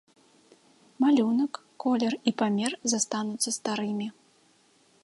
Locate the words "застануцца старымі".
2.95-4.07